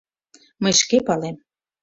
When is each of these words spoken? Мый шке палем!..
Мый 0.61 0.73
шке 0.81 0.97
палем!.. 1.07 1.35